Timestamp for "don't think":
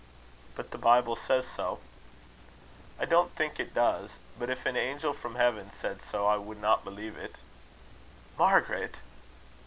3.05-3.59